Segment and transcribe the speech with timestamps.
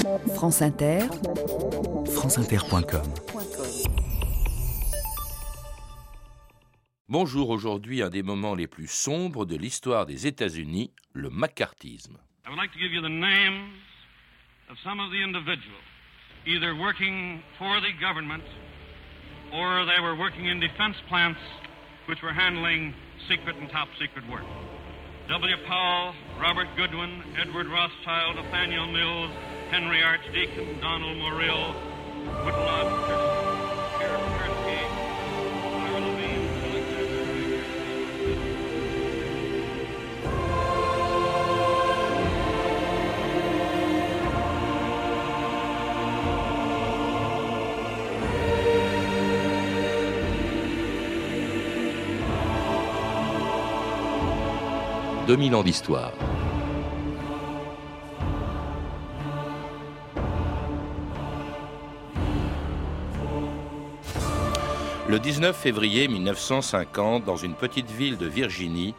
[0.00, 1.00] France Inter,
[2.14, 3.02] franceinter.com
[7.08, 12.16] Bonjour, aujourd'hui un des moments les plus sombres de l'histoire des États-Unis, le macartisme.
[12.46, 13.74] I would like to give you the names
[14.70, 15.84] of some of the individuals,
[16.46, 18.44] either working for the government
[19.52, 21.40] or they were working in defense plants
[22.06, 22.94] which were handling
[23.28, 24.46] secret and top secret work.
[25.28, 25.56] W.
[25.68, 29.30] Powell, Robert Goodwin, Edward Rothschild, Nathaniel Mills,
[29.70, 31.74] Henry Archdeacon, Donald Morrill,
[32.42, 32.90] Alexander
[55.28, 56.12] «2000 ans d'histoire.
[65.10, 68.94] Le 19 février 1950, dans une petite ville de Virginie,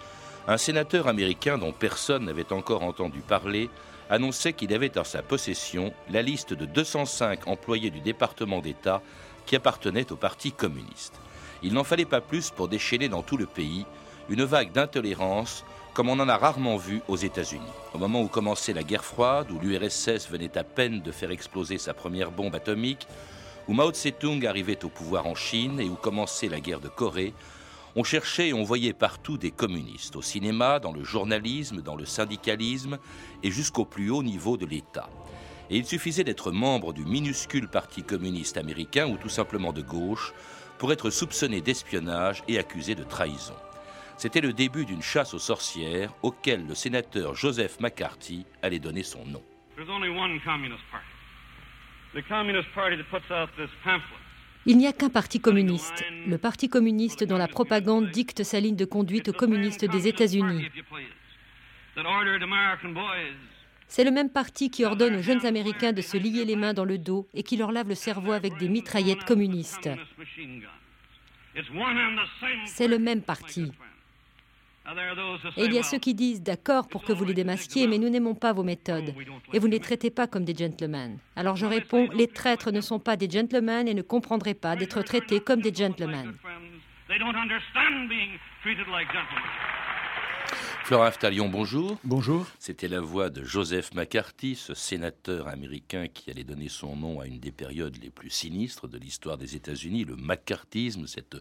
[0.45, 3.69] un sénateur américain dont personne n'avait encore entendu parler
[4.09, 9.01] annonçait qu'il avait en sa possession la liste de 205 employés du département d'État
[9.45, 11.13] qui appartenaient au Parti communiste.
[11.63, 13.85] Il n'en fallait pas plus pour déchaîner dans tout le pays
[14.27, 17.63] une vague d'intolérance comme on en a rarement vu aux États-Unis.
[17.93, 21.77] Au moment où commençait la guerre froide, où l'URSS venait à peine de faire exploser
[21.77, 23.07] sa première bombe atomique,
[23.67, 27.33] où Mao Tse-tung arrivait au pouvoir en Chine et où commençait la guerre de Corée,
[27.95, 32.05] on cherchait et on voyait partout des communistes, au cinéma, dans le journalisme, dans le
[32.05, 32.97] syndicalisme
[33.43, 35.09] et jusqu'au plus haut niveau de l'État.
[35.69, 40.33] Et il suffisait d'être membre du minuscule Parti communiste américain ou tout simplement de gauche
[40.77, 43.55] pour être soupçonné d'espionnage et accusé de trahison.
[44.17, 49.25] C'était le début d'une chasse aux sorcières auquel le sénateur Joseph McCarthy allait donner son
[49.25, 49.41] nom.
[54.65, 58.75] Il n'y a qu'un parti communiste, le Parti communiste dont la propagande dicte sa ligne
[58.75, 60.67] de conduite aux communistes des États-Unis.
[63.87, 66.85] C'est le même parti qui ordonne aux jeunes Américains de se lier les mains dans
[66.85, 69.89] le dos et qui leur lave le cerveau avec des mitraillettes communistes.
[72.65, 73.71] C'est le même parti.
[75.57, 78.09] Et il y a ceux qui disent d'accord pour que vous les démasquiez, mais nous
[78.09, 79.13] n'aimons pas vos méthodes.
[79.53, 81.17] Et vous ne les traitez pas comme des gentlemen.
[81.35, 85.01] Alors je réponds, les traîtres ne sont pas des gentlemen et ne comprendraient pas d'être
[85.03, 86.33] traités comme des gentlemen.
[90.83, 91.97] Florent Aftalion, bonjour.
[92.03, 92.45] Bonjour.
[92.59, 97.27] C'était la voix de Joseph McCarthy, ce sénateur américain qui allait donner son nom à
[97.27, 101.37] une des périodes les plus sinistres de l'histoire des États-Unis, le McCarthyisme, cette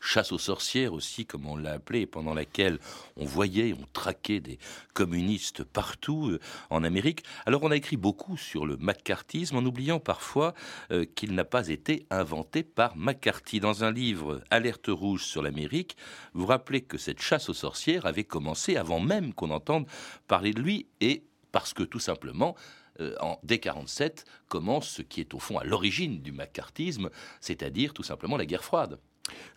[0.00, 2.78] chasse aux sorcières aussi, comme on l'a appelé, pendant laquelle
[3.16, 4.58] on voyait, on traquait des
[4.94, 6.40] communistes partout euh,
[6.70, 7.24] en Amérique.
[7.46, 10.54] Alors on a écrit beaucoup sur le McCarthyisme en oubliant parfois
[10.92, 13.60] euh, qu'il n'a pas été inventé par McCarthy.
[13.60, 15.96] Dans un livre Alerte rouge sur l'Amérique,
[16.32, 19.86] vous rappelez que cette chasse aux sorcières avait commencé avant même qu'on entende
[20.28, 22.54] parler de lui et parce que tout simplement,
[23.00, 27.08] euh, en dès 47 commence ce qui est au fond à l'origine du macartisme,
[27.40, 28.98] c'est-à-dire tout simplement la guerre froide.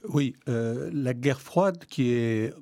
[0.07, 2.53] Oui, euh, la guerre froide qui est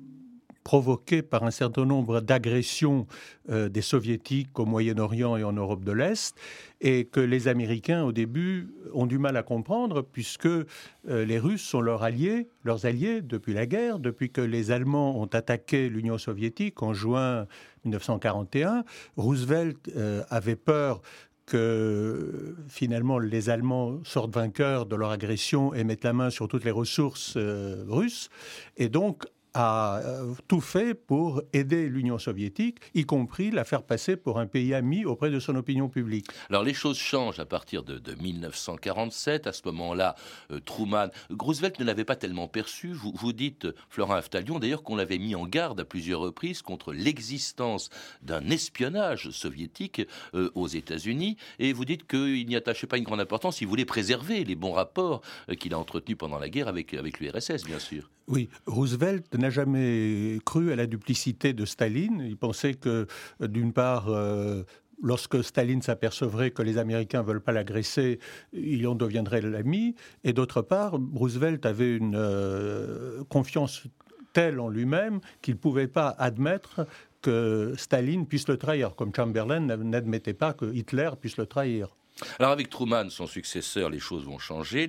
[0.66, 3.06] provoquée par un certain nombre d'agressions
[3.50, 6.34] euh, des soviétiques au Moyen-Orient et en Europe de l'Est,
[6.80, 10.66] et que les Américains, au début, ont du mal à comprendre, puisque euh,
[11.04, 15.26] les Russes sont leurs alliés, leurs alliés depuis la guerre, depuis que les Allemands ont
[15.26, 17.46] attaqué l'Union soviétique en juin
[17.84, 18.82] 1941.
[19.16, 21.00] Roosevelt euh, avait peur
[21.46, 26.64] que finalement les Allemands sortent vainqueurs de leur agression et mettent la main sur toutes
[26.64, 28.30] les ressources russes.
[28.76, 34.16] Et donc a euh, tout fait pour aider l'Union soviétique, y compris la faire passer
[34.16, 36.26] pour un pays ami auprès de son opinion publique.
[36.50, 39.46] Alors les choses changent à partir de, de 1947.
[39.46, 40.14] À ce moment-là,
[40.50, 42.92] euh, Truman, Roosevelt ne l'avait pas tellement perçu.
[42.92, 47.88] Vous, dites, Florent Aftalion, d'ailleurs qu'on l'avait mis en garde à plusieurs reprises contre l'existence
[48.22, 50.02] d'un espionnage soviétique
[50.34, 51.38] euh, aux États-Unis.
[51.58, 53.62] Et vous dites qu'il n'y attachait pas une grande importance.
[53.62, 55.22] Il voulait préserver les bons rapports
[55.58, 58.10] qu'il a entretenus pendant la guerre avec l'URSS, bien sûr.
[58.28, 62.24] Oui, Roosevelt n'a jamais cru à la duplicité de Staline.
[62.26, 63.06] Il pensait que,
[63.40, 64.64] euh, d'une part, euh,
[65.00, 68.18] lorsque Staline s'apercevrait que les Américains ne veulent pas l'agresser,
[68.52, 69.94] il en deviendrait l'ami.
[70.24, 73.84] Et d'autre part, Roosevelt avait une euh, confiance
[74.32, 76.86] telle en lui-même qu'il ne pouvait pas admettre
[77.22, 81.96] que Staline puisse le trahir, comme Chamberlain n'admettait pas que Hitler puisse le trahir.
[82.38, 84.86] Alors avec Truman, son successeur, les choses vont changer.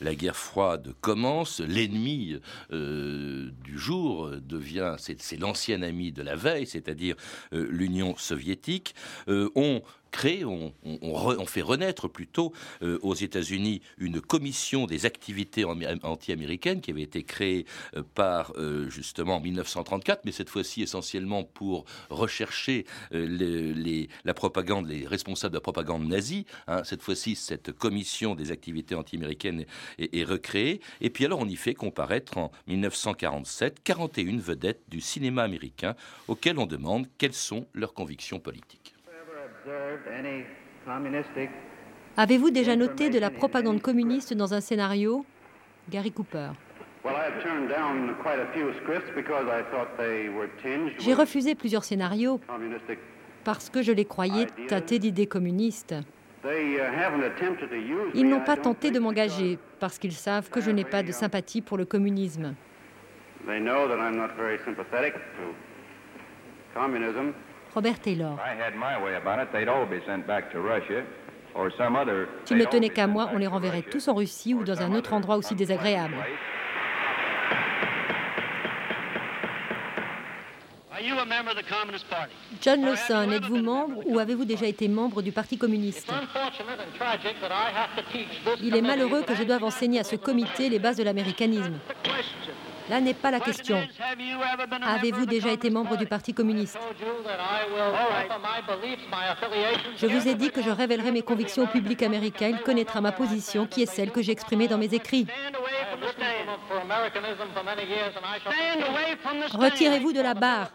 [0.00, 1.60] La, guerre froide commence.
[1.60, 2.40] L'ennemi
[2.72, 7.16] euh, du jour devient, c'est, c'est l'ancien ami de la veille, c'est-à-dire
[7.52, 8.94] euh, l'Union soviétique.
[9.28, 9.82] Euh, on
[10.44, 12.52] on, fait renaître plutôt
[12.82, 17.66] euh, aux États-Unis une commission des activités anti-américaines qui avait été créée
[17.96, 18.52] euh, par
[18.88, 25.56] justement en 1934, mais cette fois-ci essentiellement pour rechercher les, la propagande, les responsables de
[25.56, 26.46] la propagande nazie.
[26.66, 26.82] Hein.
[26.84, 29.64] Cette fois-ci, cette commission des activités anti-américaines
[29.98, 30.80] est recréée.
[31.00, 35.94] Et puis alors, on y fait comparaître en 1947 41 vedettes du cinéma américain
[36.28, 38.94] auxquelles on demande quelles sont leurs convictions politiques.
[42.16, 45.24] Avez-vous déjà noté de la propagande communiste dans un scénario?
[45.88, 46.50] Gary Cooper.
[50.98, 52.40] J'ai refusé plusieurs scénarios
[53.44, 55.94] parce que je les croyais tâtés d'idées communistes.
[56.42, 56.48] Uh,
[58.14, 61.60] ils n'ont pas tenté de m'engager parce qu'ils savent que je n'ai pas de sympathie
[61.60, 62.54] pour le communisme.
[67.74, 68.36] Robert Taylor.
[72.44, 75.12] S'ils ne tenaient qu'à moi, on les renverrait tous en Russie ou dans un autre
[75.12, 76.14] endroit aussi désagréable.
[82.60, 86.12] John Lawson, êtes-vous membre ou avez-vous déjà été membre du Parti communiste?
[88.62, 91.78] Il est malheureux que je doive enseigner à ce comité les bases de l'américanisme.
[92.90, 93.80] Là n'est pas la question.
[94.84, 96.76] Avez-vous déjà été membre du Parti communiste?
[99.96, 102.48] Je vous ai dit que je révélerai mes convictions au public américain.
[102.48, 105.28] Il connaîtra ma position, qui est celle que j'ai exprimée dans mes écrits.
[109.54, 110.72] Retirez-vous de la barre.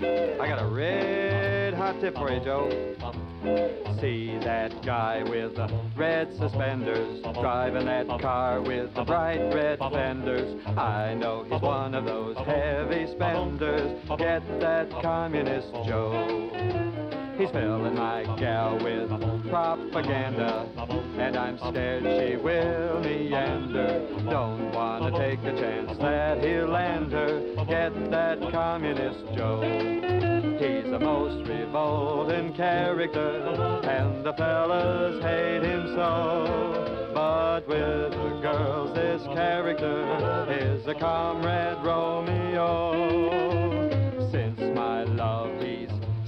[0.00, 2.70] I got a red hot tip for you, Joe.
[4.00, 10.56] See that guy with the red suspenders driving that car with the bright red fenders.
[10.66, 13.92] I know he's one of those heavy spenders.
[14.16, 17.19] Get that communist Joe.
[17.40, 19.08] He's filling my gal with
[19.48, 20.68] propaganda,
[21.16, 24.06] and I'm scared she will meander.
[24.28, 27.40] Don't wanna take a chance that he'll land her.
[27.66, 29.62] Get that communist Joe.
[29.62, 37.10] He's the most revolting character, and the fellas hate him so.
[37.14, 40.04] But with the girls, this character
[40.50, 43.49] is a comrade Romeo.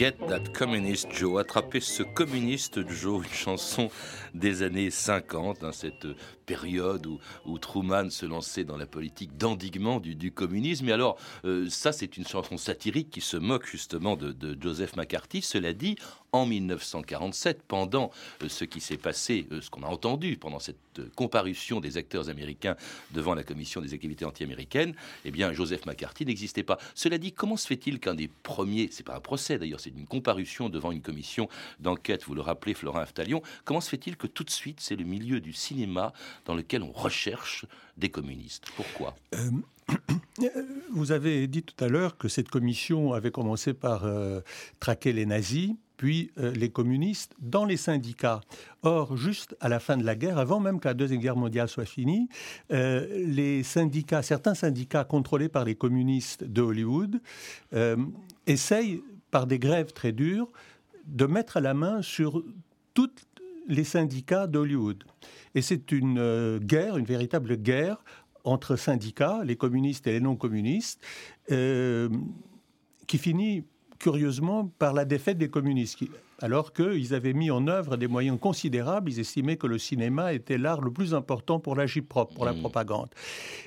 [0.00, 3.90] Get That Communist Joe, attraper ce communiste Joe, une chanson
[4.32, 6.06] des années 50, hein, cette
[6.46, 7.06] période
[7.44, 10.88] où, Truman se lançait dans la politique d'endiguement du, communisme.
[10.88, 15.42] Et alors, euh, ça, c'est une chanson satirique qui se moque justement de, Joseph McCarthy.
[15.42, 15.96] Cela dit,
[16.32, 18.10] en 1947, pendant
[18.42, 20.76] euh, ce qui s'est passé, euh, ce qu'on a entendu pendant cette
[21.14, 22.76] comparution des acteurs américains
[23.12, 24.94] devant la commission des activités anti-américaines,
[25.24, 26.78] eh bien, Joseph McCarthy n'existait pas.
[26.94, 30.06] Cela dit, comment se fait-il qu'un des premiers, c'est pas un procès d'ailleurs, c'est une
[30.06, 31.48] comparution devant une commission
[31.78, 35.04] d'enquête, vous le rappelez, Florent Aftalion, comment se fait-il que tout de suite, c'est le
[35.04, 36.12] milieu du cinéma
[36.44, 38.66] dans lequel on recherche des communistes?
[38.76, 39.14] Pourquoi?
[39.34, 39.50] Euh,
[40.92, 44.40] Vous avez dit tout à l'heure que cette commission avait commencé par euh,
[44.78, 48.40] traquer les nazis, puis euh, les communistes dans les syndicats.
[48.80, 51.68] Or, juste à la fin de la guerre, avant même que la Deuxième Guerre mondiale
[51.68, 52.30] soit finie,
[52.70, 57.20] les syndicats, certains syndicats contrôlés par les communistes de Hollywood,
[58.46, 60.50] essayent par des grèves très dures,
[61.04, 62.42] de mettre la main sur
[62.94, 63.10] tous
[63.68, 65.04] les syndicats d'Hollywood.
[65.54, 68.02] Et c'est une euh, guerre, une véritable guerre
[68.44, 71.00] entre syndicats, les communistes et les non-communistes,
[71.50, 72.08] euh,
[73.06, 73.64] qui finit
[74.00, 75.98] curieusement par la défaite des communistes
[76.40, 79.10] alors qu'ils avaient mis en œuvre des moyens considérables.
[79.10, 82.60] Ils estimaient que le cinéma était l'art le plus important pour l'agit-propre, pour la mmh.
[82.60, 83.08] propagande.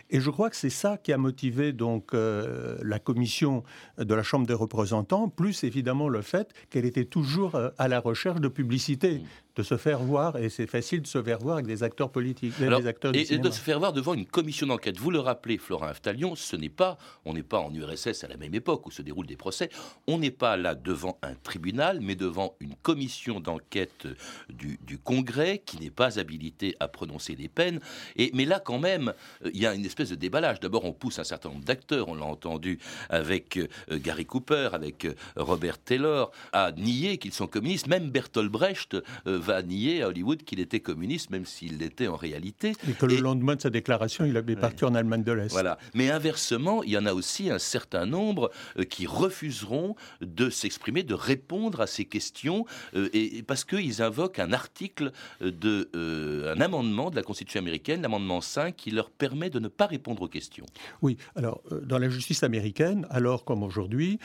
[0.10, 3.63] Et je crois que c'est ça qui a motivé donc euh, la commission
[3.98, 8.00] de la Chambre des représentants, plus évidemment le fait qu'elle était toujours euh, à la
[8.00, 9.20] recherche de publicité.
[9.20, 9.24] Mmh
[9.56, 12.53] de se faire voir, et c'est facile de se faire voir avec des acteurs politiques,
[12.60, 14.98] des acteurs et, de se faire voir devant une commission d'enquête.
[14.98, 18.38] Vous le rappelez, Florent Aftalion, ce n'est pas, on n'est pas en URSS à la
[18.38, 19.70] même époque où se déroulent des procès,
[20.08, 24.08] on n'est pas là devant un tribunal, mais devant une commission d'enquête
[24.50, 27.79] du, Congrès qui n'est pas habilitée à prononcer des peines.
[28.15, 30.60] Et, mais là, quand même, il y a une espèce de déballage.
[30.60, 32.79] D'abord, on pousse un certain nombre d'acteurs, on l'a entendu
[33.10, 33.60] avec
[33.91, 37.88] Gary Cooper, avec Robert Taylor, à nier qu'ils sont communistes.
[37.88, 42.74] Même Bertolt Brecht va nier à Hollywood qu'il était communiste, même s'il l'était en réalité.
[42.88, 45.51] Et que le lendemain de sa déclaration, il avait parti en Allemagne de l'Est.
[45.51, 45.77] Voilà.
[45.93, 51.03] Mais inversement, il y en a aussi un certain nombre euh, qui refuseront de s'exprimer,
[51.03, 52.52] de répondre à ces questions,
[52.95, 58.01] euh, et, parce qu'ils invoquent un article de euh, un amendement de la Constitution américaine,
[58.01, 60.65] l'amendement 5, qui leur permet de ne pas répondre aux questions.
[61.01, 61.17] Oui.
[61.36, 64.19] Alors, dans la justice américaine, alors comme aujourd'hui,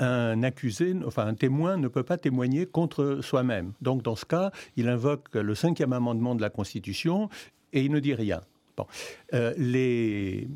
[0.00, 3.72] un accusé, enfin un témoin, ne peut pas témoigner contre soi-même.
[3.80, 7.28] Donc, dans ce cas, il invoque le cinquième amendement de la Constitution
[7.72, 8.40] et il ne dit rien.
[8.76, 8.86] Bon.
[9.32, 10.48] les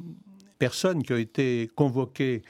[0.58, 2.42] personnes qui ont été convoquées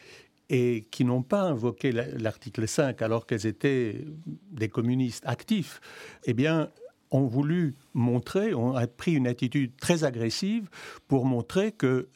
[0.51, 4.05] et qui n'ont pas invoqué l'article 5 alors qu'elles étaient
[4.51, 5.81] des communistes actifs,
[6.25, 6.71] eh bien,
[7.13, 10.69] ont voulu montrer, ont pris une attitude très agressive
[11.09, 12.09] pour montrer que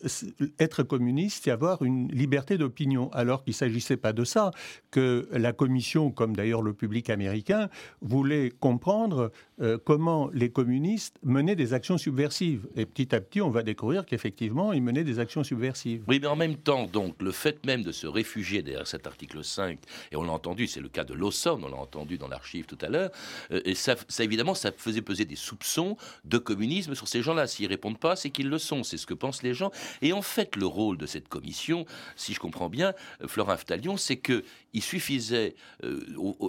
[0.60, 4.52] être communiste, c'est avoir une liberté d'opinion, alors qu'il ne s'agissait pas de ça,
[4.90, 7.68] que la commission, comme d'ailleurs le public américain,
[8.02, 12.66] voulait comprendre euh, comment les communistes menaient des actions subversives.
[12.76, 16.02] Et petit à petit, on va découvrir qu'effectivement, ils menaient des actions subversives.
[16.08, 19.44] Oui, mais en même temps, donc, le fait même de se réfugier derrière cet article
[19.44, 19.78] 5,
[20.11, 22.78] et on l'a entendu, c'est le cas de Lawson, on l'a entendu dans l'archive tout
[22.80, 23.11] à l'heure,
[23.52, 27.46] euh, et ça, évidemment, ça faisait peser des soupçons de communisme sur ces gens-là.
[27.46, 28.82] S'ils répondent pas, c'est qu'ils le sont.
[28.82, 29.70] C'est ce que pensent les gens.
[30.02, 32.92] Et en fait, le rôle de cette commission, si je comprends bien,
[33.23, 35.54] euh, Florin Ftalion, c'est que il suffisait,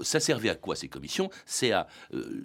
[0.02, 1.30] ça servait à quoi ces commissions?
[1.46, 2.44] C'est à euh,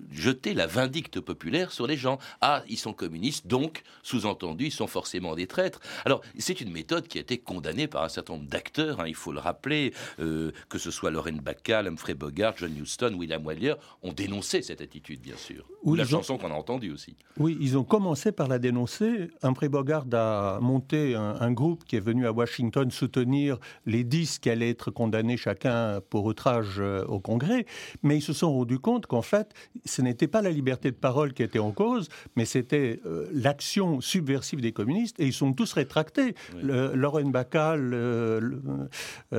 [0.54, 2.19] la vindicte populaire sur les gens.
[2.40, 5.80] Ah, ils sont communistes, donc, sous-entendu, ils sont forcément des traîtres.
[6.04, 9.14] Alors, c'est une méthode qui a été condamnée par un certain nombre d'acteurs, hein, il
[9.14, 14.12] faut le rappeler, que ce soit Lorraine Bacall, Humphrey Bogart, John Huston, William Wyler, ont
[14.12, 15.66] dénoncé cette attitude, bien sûr.
[15.83, 17.16] Ou la chanson qu'on a entendue aussi.
[17.38, 19.30] Oui, ils ont commencé par la dénoncer.
[19.42, 24.50] Humphrey Bogart a monté un, groupe qui est venu à Washington soutenir les dix qui
[24.50, 27.66] allaient être condamnés chacun pour outrage euh, au Congrès.
[28.02, 29.52] Mais ils se sont rendus compte qu'en fait,
[29.85, 34.00] ce n'était pas la liberté de parole qui était en cause, mais c'était euh, l'action
[34.00, 35.18] subversive des communistes.
[35.20, 36.35] Et ils sont tous rétractés.
[36.62, 38.40] Lauren Bacall, euh,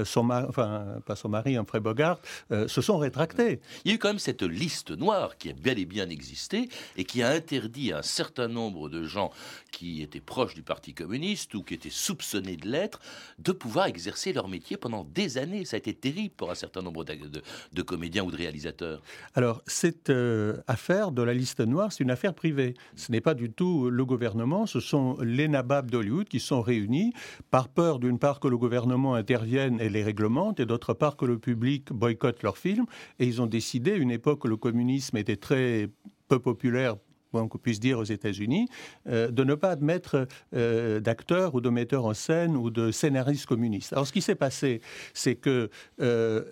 [0.03, 3.59] son mari, enfin, pas son mari, Humphrey Bogart, se sont rétractés.
[3.85, 6.69] Il y a eu quand même cette liste noire qui a bel et bien existé
[6.97, 9.31] et qui a interdit à un certain nombre de gens
[9.71, 12.99] qui étaient proches du Parti communiste ou qui étaient soupçonnés de l'être
[13.39, 15.65] de pouvoir exercer leur métier pendant des années.
[15.65, 19.01] Ça a été terrible pour un certain nombre de, comédiens ou de réalisateurs.
[19.33, 22.73] Alors, cette euh, affaire de la liste noire, c'est une affaire privée.
[22.95, 27.13] Ce n'est pas du tout le gouvernement, ce sont les nababs d'Hollywood qui sont réunis
[27.49, 31.25] par peur d'une part que le gouvernement intervienne et les réglemente et d'autre part que
[31.25, 32.85] le public boycotte leurs films.
[33.19, 35.89] Et ils ont décidé, une époque où le communisme était très
[36.27, 36.97] peu populaire
[37.31, 38.67] qu'on puisse dire aux États-Unis,
[39.07, 43.45] euh, de ne pas admettre euh, d'acteurs ou de metteurs en scène ou de scénaristes
[43.45, 43.93] communistes.
[43.93, 44.81] Alors ce qui s'est passé,
[45.13, 45.69] c'est que
[46.01, 46.43] euh,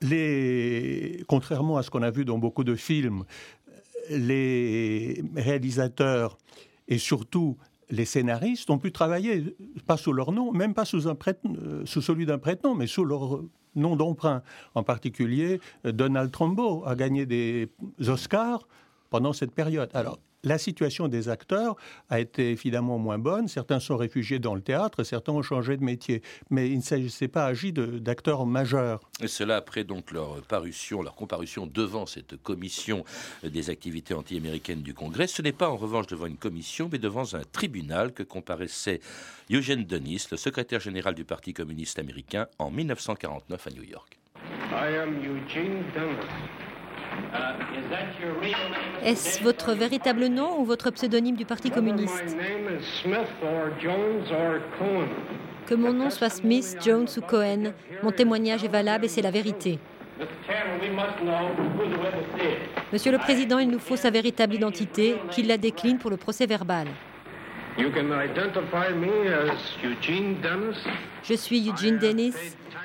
[0.00, 3.24] les, contrairement à ce qu'on a vu dans beaucoup de films,
[4.10, 6.38] les réalisateurs
[6.86, 7.56] et surtout
[7.90, 11.16] les scénaristes ont pu travailler, pas sous leur nom, même pas sous, un
[11.84, 13.40] sous celui d'un prête-nom, mais sous leur
[13.74, 14.42] nom d'emprunt.
[14.74, 17.70] En particulier, Donald Trumbo a gagné des
[18.06, 18.68] Oscars
[19.10, 19.90] pendant cette période.
[19.94, 21.76] Alors, la situation des acteurs
[22.08, 23.46] a été évidemment moins bonne.
[23.48, 26.22] Certains sont réfugiés dans le théâtre, certains ont changé de métier.
[26.50, 29.00] Mais il ne s'agissait pas agi d'acteurs majeurs.
[29.20, 33.04] Et cela après donc leur parution, leur comparution devant cette commission
[33.44, 35.26] des activités anti-américaines du Congrès.
[35.26, 39.00] Ce n'est pas en revanche devant une commission, mais devant un tribunal que comparaissait
[39.50, 44.18] Eugene Denis, le secrétaire général du Parti communiste américain, en 1949 à New York.
[44.70, 45.84] I am Eugene
[49.02, 52.36] est-ce votre véritable nom ou votre pseudonyme du Parti communiste?
[55.66, 57.72] Que mon nom soit Smith, Jones ou Cohen,
[58.02, 59.78] mon témoignage est valable et c'est la vérité.
[62.92, 66.46] Monsieur le Président, il nous faut sa véritable identité, qu'il la décline pour le procès
[66.46, 66.88] verbal.
[71.22, 72.34] Je suis Eugene Dennis.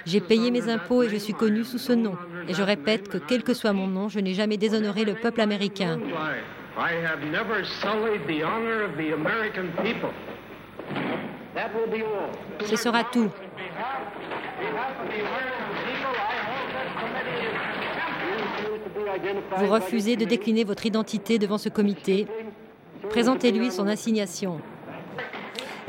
[0.05, 2.15] J'ai payé mes impôts et je suis connu sous ce nom.
[2.47, 5.41] Et je répète que quel que soit mon nom, je n'ai jamais déshonoré le peuple
[5.41, 5.99] américain.
[12.65, 13.29] Ce sera tout.
[19.57, 22.27] Vous refusez de décliner votre identité devant ce comité.
[23.09, 24.59] Présentez-lui son assignation.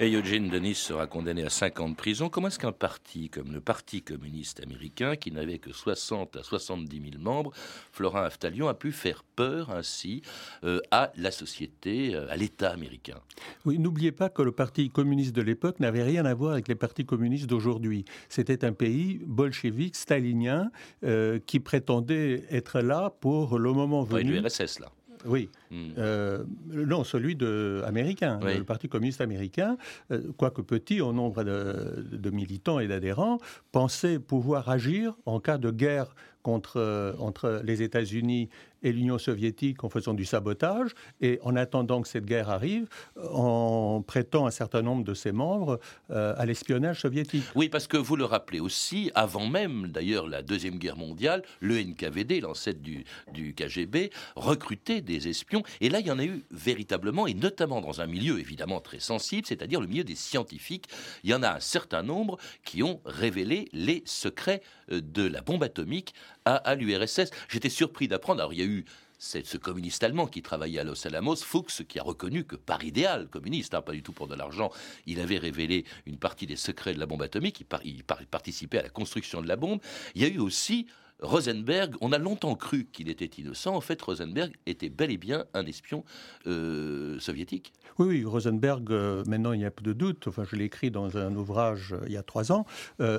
[0.01, 2.29] Et Eugene Denis sera condamné à 5 ans de prison.
[2.29, 7.11] Comment est-ce qu'un parti comme le Parti communiste américain, qui n'avait que 60 à 70
[7.13, 7.53] 000 membres,
[7.93, 10.23] Florin Aftalion, a pu faire peur ainsi
[10.65, 13.21] euh, à la société, euh, à l'État américain?
[13.67, 16.75] Oui, n'oubliez pas que le Parti communiste de l'époque n'avait rien à voir avec les
[16.75, 18.05] partis communistes d'aujourd'hui.
[18.29, 20.73] C'était un pays bolchevique, stalinien,
[21.05, 24.33] euh, qui prétendait être là pour le moment venu.
[24.33, 24.91] Oui, l'URSS là.
[25.25, 25.51] Oui.
[25.71, 25.91] Hmm.
[25.99, 29.77] Euh, non, celui de, américain, le Parti communiste américain,
[30.11, 33.39] euh, quoique petit au nombre de militants et d'adhérents,
[33.73, 38.49] pensait pouvoir agir en cas de guerre contre, entre les États-Unis
[38.85, 42.87] et l'Union soviétique en faisant du sabotage et en attendant que cette guerre arrive,
[43.33, 47.45] en prêtant un certain nombre de ses membres euh, à l'espionnage soviétique.
[47.57, 51.83] Oui, parce que vous le rappelez aussi, avant même d'ailleurs la Deuxième Guerre mondiale, le
[51.83, 55.63] NKVD, l'ancêtre du, du KGB, recrutait des espions.
[55.81, 59.01] Et là, il y en a eu véritablement, et notamment dans un milieu évidemment très
[59.01, 60.89] sensible, c'est-à-dire le milieu des scientifiques.
[61.25, 64.61] Il y en a un certain nombre qui ont révélé les secrets
[64.93, 67.31] euh, de la bombe atomique à, l'URSS.
[67.49, 68.85] J'étais surpris d'apprendre, alors il y a eu
[69.19, 73.29] ce communiste allemand qui travaillait à Los Alamos, Fuchs, qui a reconnu que par idéal
[73.29, 74.71] communiste, hein, pas du tout pour de l'argent,
[75.07, 78.83] il avait révélé une partie des secrets de la bombe atomique, il, il participait à
[78.83, 79.81] la construction de la bombe.
[80.15, 80.87] Il y a eu aussi
[81.21, 83.75] Rosenberg, on a longtemps cru qu'il était innocent.
[83.75, 86.05] En fait, Rosenberg était bel et bien un espion
[86.47, 87.73] euh, soviétique.
[87.99, 90.91] Oui, oui, Rosenberg, euh, maintenant il n'y a plus de doute, enfin je l'ai écrit
[90.91, 92.67] dans un ouvrage euh, il y a trois ans,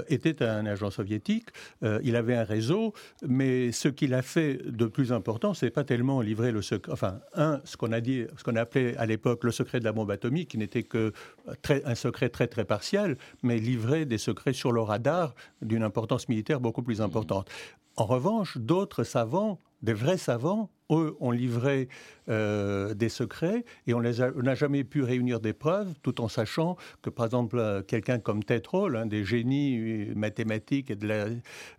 [0.09, 1.49] était un agent soviétique.
[1.81, 2.93] il avait un réseau,
[3.25, 7.19] mais ce qu'il a fait de plus important, c'est pas tellement livrer le secret, enfin,
[7.33, 9.91] un, ce qu'on a dit, ce qu'on a appelé à l'époque le secret de la
[9.91, 11.13] bombe atomique, qui n'était que
[11.61, 16.27] très, un secret très très partiel, mais livrer des secrets sur le radar d'une importance
[16.29, 17.49] militaire beaucoup plus importante.
[17.97, 21.87] En revanche, d'autres savants, des vrais savants, eux ont livré
[22.27, 27.09] euh, des secrets et on n'a jamais pu réunir des preuves tout en sachant que,
[27.09, 28.41] par exemple, euh, quelqu'un comme
[28.73, 31.27] Hall, un des génies euh, mathématiques et de la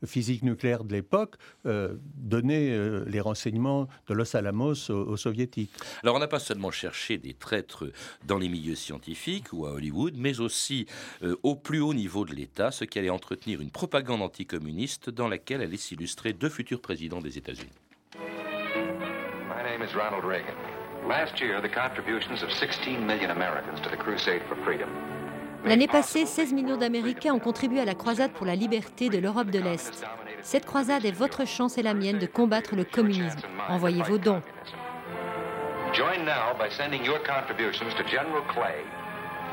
[0.04, 5.72] physique nucléaire de l'époque, donnait les renseignements de Los Alamos aux, soviétiques.
[6.02, 7.90] Alors on n'a pas seulement cherché des traîtres
[8.26, 10.86] dans les milieux scientifiques ou à Hollywood, mais aussi
[11.42, 15.60] au plus haut niveau de l'État, ce qui allait entretenir une propagande anticommuniste dans laquelle
[15.60, 17.85] allaient s'illustrer deux futurs présidents des États-Unis.
[19.76, 20.54] Name is Ronald Reagan.
[21.06, 24.88] Last year, the contributions of 16 million Americans to the crusade for freedom
[25.64, 29.50] L'année passée, 16 millions d'Américains ont contribué à la croisade pour la liberté de l'Europe
[29.50, 30.06] de l'Est.
[30.42, 33.40] Cette croisade est votre chance et la mienne de combattre le communisme.
[33.68, 34.42] Envoyez vos dons.
[35.92, 38.80] Join now by sending your contributions to General Clay,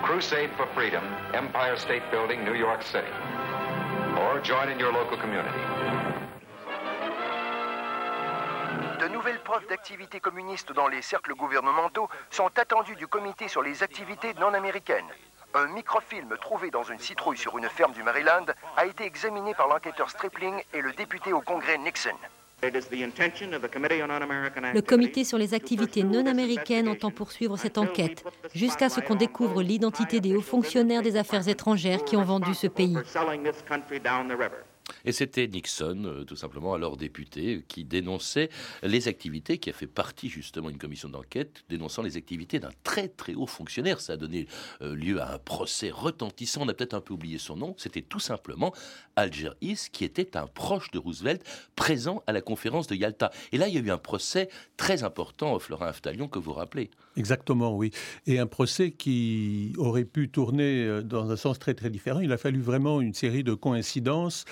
[0.04, 3.12] Crusade for Freedom, Empire State Building, New York City.
[4.20, 6.23] Or join in your local community.
[9.04, 13.84] De nouvelles preuves d'activité communiste dans les cercles gouvernementaux sont attendues du comité sur les
[13.84, 15.12] activités non américaines.
[15.54, 18.46] Un microfilm trouvé dans une citrouille sur une ferme du Maryland
[18.78, 22.16] a été examiné par l'enquêteur Stripling et le député au Congrès Nixon.
[22.62, 28.24] Le comité sur les activités non américaines entend poursuivre cette enquête
[28.56, 32.68] jusqu'à ce qu'on découvre l'identité des hauts fonctionnaires des affaires étrangères qui ont vendu ce
[32.68, 32.96] pays.
[35.06, 38.50] Et c'était Nixon, euh, tout simplement, alors député, qui dénonçait
[38.82, 43.08] les activités, qui a fait partie justement d'une commission d'enquête, dénonçant les activités d'un très
[43.08, 44.02] très haut fonctionnaire.
[44.02, 44.48] Ça a donné
[44.82, 46.62] euh, lieu à un procès retentissant.
[46.63, 47.76] On a peut-être un peu oublié son nom.
[47.78, 48.74] C'était tout simplement
[49.15, 51.43] Alger Hiss, qui était un proche de Roosevelt,
[51.76, 53.32] présent à la conférence de Yalta.
[53.52, 56.89] Et là, il y a eu un procès très important, Florin Aftalion, que vous rappelez.
[57.15, 57.91] Exactement, oui.
[58.26, 62.19] Et un procès qui aurait pu tourner euh, dans un sens très très différent.
[62.19, 64.45] Il a fallu vraiment une série de coïncidences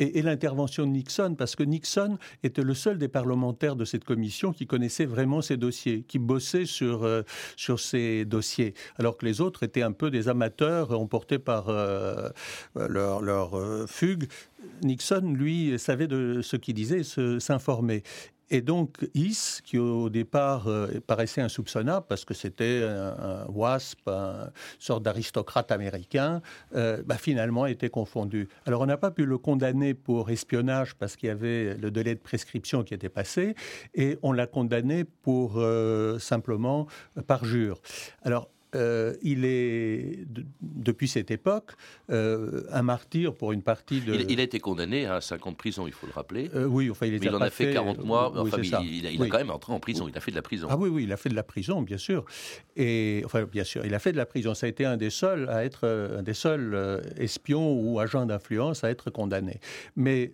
[0.00, 4.52] et, l'intervention de Nixon, parce que Nixon était le seul des parlementaires de cette commission
[4.52, 7.22] qui connaissait vraiment ces dossiers, qui bossait sur, euh,
[7.56, 12.30] sur ces dossiers, alors que les autres étaient un peu des amateurs emportés par euh,
[12.76, 14.28] leur, leur fugue.
[14.82, 17.02] Nixon, lui, savait de ce qu'il disait,
[17.40, 18.04] s'informer.
[18.50, 24.50] Et donc, Is, qui au départ euh, paraissait insoupçonnable parce que c'était un, WASP, une
[24.78, 26.40] sorte d'aristocrate américain,
[26.74, 28.48] euh, bah, finalement a été confondu.
[28.66, 32.14] Alors, on n'a pas pu le condamner pour espionnage parce qu'il y avait le délai
[32.14, 33.54] de prescription qui était passé,
[33.94, 36.86] et on l'a condamné pour euh, simplement
[37.26, 37.80] parjure.
[38.22, 40.26] Alors, euh, il est,
[40.60, 41.72] depuis cette époque,
[42.10, 44.14] euh, un martyr pour une partie de...
[44.14, 46.50] Il, a été condamné à 5 ans de prison, il faut le rappeler.
[46.54, 48.32] Euh, oui, enfin, il, Mais il en a fait 40 mois.
[48.36, 50.68] Enfin, il, a, quand même entré en prison, il a fait de la prison.
[50.70, 52.26] Ah oui, oui, il a fait de la prison, bien sûr.
[52.76, 54.52] Et, enfin, bien sûr, il a fait de la prison.
[54.52, 58.84] Ça a été un des seuls à être, un des seuls espions ou agents d'influence
[58.84, 59.60] à être condamné.
[59.96, 60.32] Mais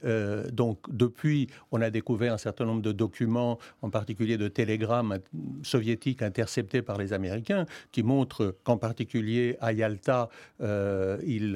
[0.52, 5.20] donc, depuis, on a découvert un certain nombre de documents, en particulier de télégrammes
[5.62, 8.23] soviétiques interceptés par les Américains, qui montrent
[8.64, 10.28] qu'en particulier à Yalta,
[10.60, 11.52] il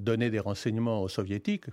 [0.00, 1.66] donnait des renseignements aux soviétiques,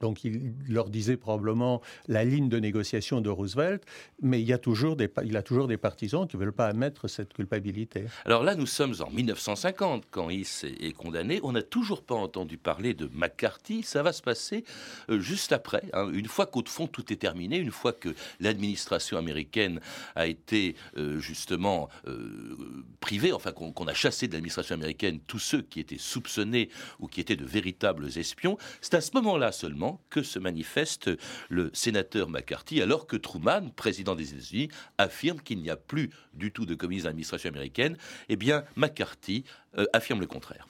[0.00, 3.82] donc il leur disait probablement la ligne de négociation de Roosevelt,
[4.22, 6.66] mais il, y a toujours des, il a toujours des partisans qui ne veulent pas
[6.66, 8.04] admettre cette culpabilité.
[8.24, 11.40] Alors là, nous sommes en 1950 quand Hiss est condamné.
[11.42, 13.82] On n'a toujours pas entendu parler de McCarthy.
[13.82, 14.64] Ça va se passer
[15.10, 16.10] euh, juste après, hein.
[16.12, 19.80] une fois qu'au fond tout est terminé, une fois que l'administration américaine
[20.14, 25.62] a été euh, justement euh, privée, enfin qu'on a chassé de l'administration américaine tous ceux
[25.62, 26.68] qui étaient soupçonnés
[27.00, 28.58] ou qui étaient de véritables espions.
[28.80, 31.10] C'est à ce moment-là seulement que se manifeste
[31.48, 36.52] le sénateur McCarthy, alors que Truman, président des États-Unis, affirme qu'il n'y a plus du
[36.52, 37.96] tout de communisme dans l'administration américaine.
[38.28, 39.44] Eh bien, McCarthy
[39.76, 40.66] euh, affirme le contraire.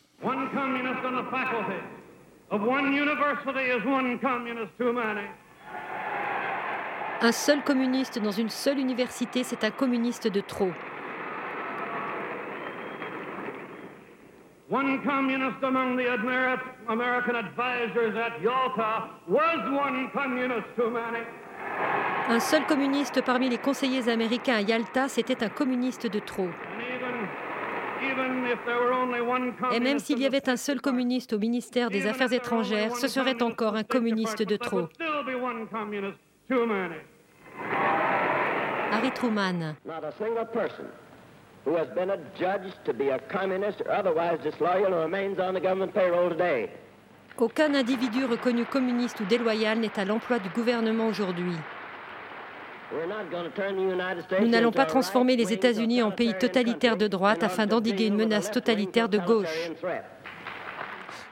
[7.20, 10.70] Un seul communiste dans une seule université, c'est un communiste de trop.
[14.70, 16.12] One communist among the
[16.88, 21.24] American advisors at Yalta was one communist too many.
[22.28, 26.48] Un seul communiste parmi les conseillers américains à Yalta, c'était un communiste de trop.
[29.72, 33.42] Et même s'il y avait un seul communiste au ministère des Affaires étrangères, ce serait
[33.42, 34.88] encore un communiste de trop.
[38.92, 39.76] Harry Truman.
[47.38, 51.54] Aucun individu reconnu communiste ou déloyal n'est à l'emploi du gouvernement aujourd'hui.
[54.40, 58.50] Nous n'allons pas transformer les États-Unis en pays totalitaire de droite afin d'endiguer une menace
[58.50, 59.70] totalitaire de gauche.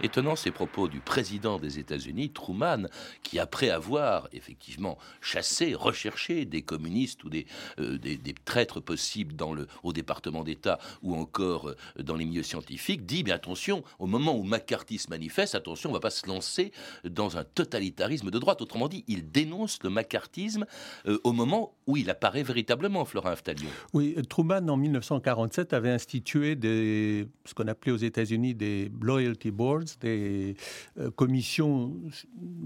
[0.02, 2.88] Étonnant ces propos du président des États-Unis, Truman,
[3.22, 7.46] qui après avoir effectivement chassé, recherché des communistes ou des,
[7.78, 9.34] euh, des, traîtres possibles
[9.82, 14.36] au département d'État ou encore euh, dans les milieux scientifiques, dit, mais attention, au moment
[14.36, 16.72] où McCarthy se manifeste, attention, on ne va pas se lancer
[17.04, 18.60] dans un totalitarisme de droite.
[18.60, 20.66] Autrement dit, il dénonce le macartisme
[21.06, 23.70] euh, au moment où il apparaît véritablement, Florin Aftalion.
[23.92, 30.56] Oui, Truman, en 1947, avait institué ce qu'on appelait aux États-Unis des loyalty boards, des
[30.98, 31.94] euh, commissions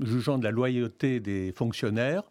[0.02, 2.22] jugeant de la loyauté des fonctionnaires,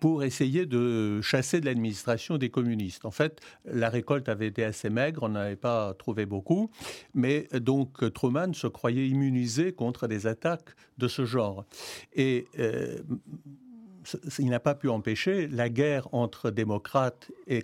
[0.00, 3.04] pour essayer de chasser de l'administration des communistes.
[3.04, 6.70] En fait, la récolte avait été assez maigre, on n'avait pas trouvé beaucoup,
[7.14, 11.64] mais donc Truman se croyait immunisé contre des attaques de ce genre.
[12.14, 12.98] Et euh,
[14.38, 17.62] il n'a pas pu empêcher la guerre entre démocrates et,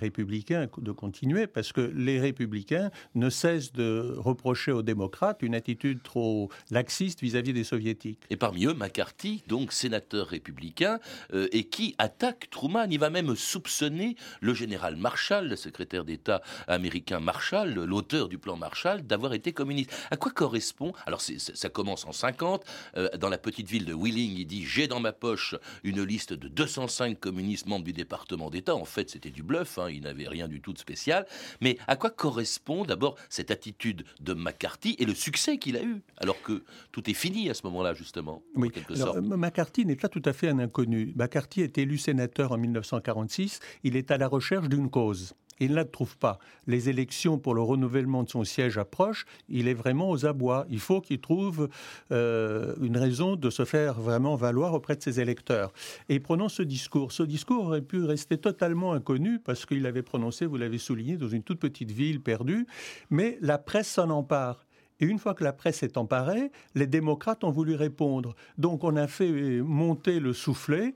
[0.00, 6.02] républicains de continuer, parce que les républicains ne cessent de reprocher aux démocrates une attitude
[6.02, 8.20] trop laxiste vis-à-vis des soviétiques.
[8.30, 10.98] Et parmi eux, McCarthy, donc sénateur républicain,
[11.32, 12.86] euh, et qui attaque Truman.
[12.90, 18.56] Il va même soupçonner le général Marshall, le secrétaire d'État américain Marshall, l'auteur du plan
[18.56, 19.92] Marshall, d'avoir été communiste.
[20.10, 22.64] À quoi correspond Alors ça commence en 50,
[22.96, 26.32] euh, dans la petite ville de Wheeling, il dit j'ai dans ma poche une liste
[26.32, 28.74] de 205 communistes membres du département d'État.
[28.74, 31.26] En fait, c'était du bluff, hein, il n'avait rien du tout de spécial.
[31.60, 36.02] Mais à quoi correspond d'abord cette attitude de McCarthy et le succès qu'il a eu,
[36.18, 40.22] alors que tout est fini à ce moment-là, justement Oui, alors, McCarthy n'est pas tout
[40.24, 41.12] à fait un inconnu.
[41.16, 45.34] McCarthy est élu sénateur en 1946, il est à la recherche d'une cause.
[45.60, 46.38] Il ne la trouve pas.
[46.66, 49.26] Les élections pour le renouvellement de son siège approchent.
[49.48, 50.66] Il est vraiment aux abois.
[50.70, 51.68] Il faut qu'il trouve
[52.12, 55.72] euh, une raison de se faire vraiment valoir auprès de ses électeurs.
[56.08, 57.12] Et il prononce ce discours.
[57.12, 61.28] Ce discours aurait pu rester totalement inconnu parce qu'il l'avait prononcé, vous l'avez souligné, dans
[61.28, 62.66] une toute petite ville perdue.
[63.10, 64.66] Mais la presse s'en empare.
[65.00, 68.34] Et une fois que la presse est emparée, les démocrates ont voulu répondre.
[68.58, 70.94] Donc on a fait monter le soufflet.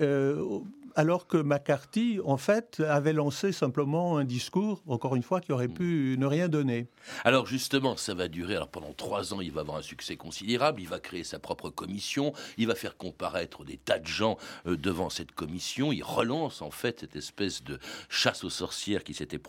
[0.00, 0.60] Euh,
[0.94, 5.68] alors que McCarthy, en fait, avait lancé simplement un discours, encore une fois, qui aurait
[5.68, 6.88] pu ne rien donner.
[7.24, 8.56] Alors justement, ça va durer.
[8.56, 10.80] Alors pendant trois ans, il va avoir un succès considérable.
[10.80, 12.32] Il va créer sa propre commission.
[12.58, 15.92] Il va faire comparaître des tas de gens euh, devant cette commission.
[15.92, 17.78] Il relance en fait cette espèce de
[18.08, 19.40] chasse aux sorcières qui s'était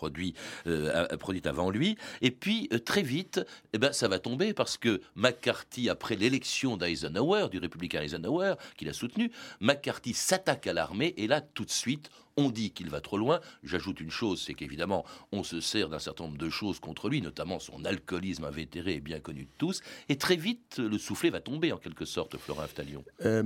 [0.67, 1.97] euh, produite avant lui.
[2.21, 3.41] Et puis euh, très vite,
[3.73, 8.89] eh ben, ça va tomber parce que McCarthy, après l'élection d'Eisenhower, du républicain Eisenhower, qu'il
[8.89, 13.01] a soutenu, McCarthy s'attaque à l'armée et là tout de suite, on dit qu'il va
[13.01, 13.39] trop loin.
[13.63, 17.21] J'ajoute une chose, c'est qu'évidemment, on se sert d'un certain nombre de choses contre lui,
[17.21, 19.81] notamment son alcoolisme invétéré et bien connu de tous.
[20.09, 23.03] Et très vite, le soufflet va tomber, en quelque sorte, Florin Aftalion.
[23.23, 23.43] Euh,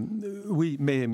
[0.47, 1.07] oui, mais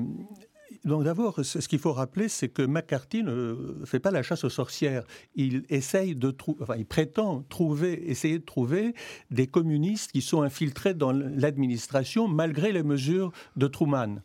[0.84, 4.50] donc d'abord, ce qu'il faut rappeler, c'est que McCarthy ne fait pas la chasse aux
[4.50, 5.04] sorcières.
[5.34, 8.94] Il essaye de trouver, enfin, il prétend trouver, essayer de trouver
[9.30, 14.22] des communistes qui sont infiltrés dans l'administration malgré les mesures de Truman.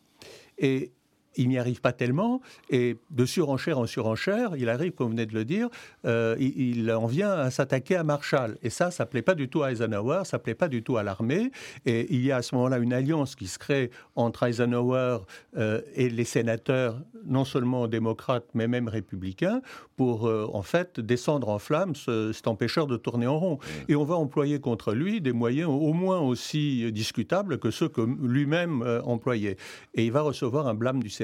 [0.58, 0.94] Et
[1.36, 5.26] il n'y arrive pas tellement, et de surenchère en surenchère, il arrive, comme vous venez
[5.26, 5.70] de le dire,
[6.06, 8.58] euh, il, en vient à s'attaquer à Marshall.
[8.64, 10.84] Et ça, ça ne plaît pas du tout à Eisenhower, ça ne plaît pas du
[10.84, 11.52] tout à l'armée.
[11.86, 15.20] Et il y a à ce moment-là une alliance qui se crée entre Eisenhower
[15.58, 19.62] euh, et les sénateurs, non seulement démocrates, mais même républicains,
[19.96, 23.60] pour euh, en fait descendre en flammes cet empêcheur de tourner en rond.
[23.88, 28.02] Et on va employer contre lui des moyens au moins aussi discutables que ceux que
[28.02, 29.58] lui-même employait.
[29.94, 31.21] Et il va recevoir un blâme du Sénat.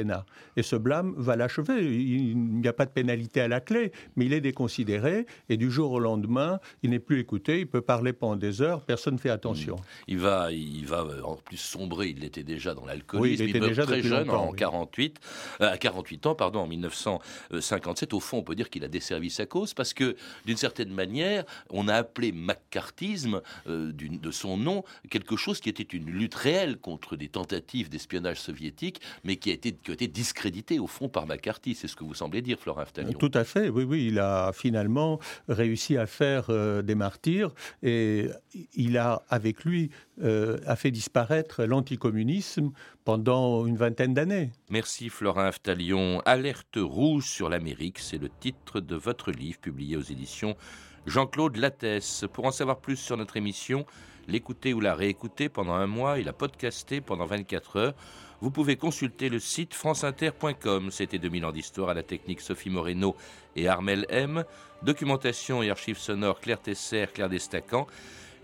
[0.56, 1.84] Et ce blâme va l'achever.
[1.84, 5.26] Il n'y a pas de pénalité à la clé, mais il est déconsidéré.
[5.50, 7.60] Et du jour au lendemain, il n'est plus écouté.
[7.60, 8.82] Il peut parler pendant des heures.
[8.82, 9.76] Personne ne fait attention.
[9.76, 10.08] Mmh.
[10.08, 12.10] Il va, il va euh, en plus sombrer.
[12.10, 13.44] Il était déjà dans l'alcoolisme.
[13.44, 15.20] il était déjà très jeune, en 48,
[15.62, 18.14] euh, à 48 ans, pardon, en 1957.
[18.14, 21.44] Au fond, on peut dire qu'il a desservi sa cause parce que, d'une certaine manière,
[21.70, 26.78] on a appelé McCarthyisme euh, de son nom quelque chose qui était une lutte réelle
[26.78, 31.08] contre des tentatives d'espionnage soviétique, mais qui a été qui a été discrédité au fond
[31.08, 31.73] par McCarthy.
[31.73, 33.13] C'est ce que vous semblez dire, Florent Aftalion.
[33.13, 34.08] Tout à fait, oui, oui.
[34.08, 38.30] Il a finalement réussi à faire euh, des martyrs et
[38.73, 39.89] il a, avec lui,
[40.21, 42.71] euh, a fait disparaître l'anticommunisme
[43.06, 44.52] pendant une vingtaine d'années.
[44.69, 46.21] Merci Florent Aftalion.
[46.26, 50.58] Alerte rouge sur l'Amérique, c'est le titre de votre livre publié aux éditions
[51.06, 52.26] Jean-Claude Lattès.
[52.34, 53.86] Pour en savoir plus sur notre émission,
[54.28, 57.94] l'écouter ou la réécouter pendant un mois et la podcaster pendant 24 heures
[58.42, 60.92] vous pouvez consulter le site franceinter.com.
[60.92, 63.16] C'était 2000 ans d'histoire à la technique Sophie Moreno
[63.56, 64.44] et Armel M.
[64.84, 67.88] Documentation et archives sonores Claire Tesser, Claire Destacan.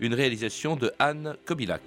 [0.00, 1.82] Une réalisation de Anne Kobilac.